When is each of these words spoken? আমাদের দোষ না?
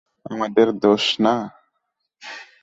আমাদের 0.25 0.67
দোষ 0.83 1.05
না? 1.23 1.35